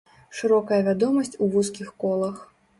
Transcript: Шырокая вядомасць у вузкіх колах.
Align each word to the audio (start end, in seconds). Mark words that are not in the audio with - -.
Шырокая 0.37 0.79
вядомасць 0.87 1.37
у 1.43 1.53
вузкіх 1.59 1.95
колах. 2.05 2.45